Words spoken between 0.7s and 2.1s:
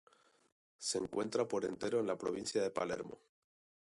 Se encuentra por entero en